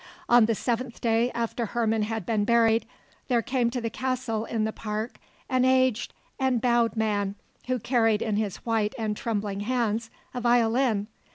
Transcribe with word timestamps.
On 0.27 0.45
the 0.47 0.55
seventh 0.55 0.99
day 0.99 1.29
after 1.33 1.67
Herman 1.67 2.01
had 2.01 2.25
been 2.25 2.43
buried 2.43 2.87
there 3.27 3.43
came 3.43 3.69
to 3.69 3.79
the 3.79 3.91
castle 3.91 4.45
in 4.45 4.63
the 4.63 4.71
park 4.73 5.19
an 5.47 5.63
aged 5.63 6.11
and 6.39 6.59
bowed 6.59 6.97
man 6.97 7.35
who 7.67 7.77
carried 7.77 8.23
in 8.23 8.35
his 8.35 8.57
white 8.65 8.95
and 8.97 9.15
trembling 9.15 9.59
hands 9.59 10.09
a 10.33 10.41
violin. 10.41 11.05